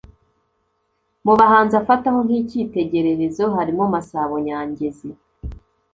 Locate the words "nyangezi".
4.45-5.09